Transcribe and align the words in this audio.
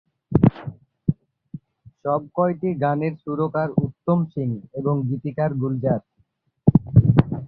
সবকয়টি 2.01 2.69
গানের 2.83 3.13
সুরকার 3.23 3.69
উত্তম 3.85 4.19
সিং 4.33 4.49
এবং 4.79 4.95
গীতিকার 5.09 5.51
গুলজার। 5.61 6.01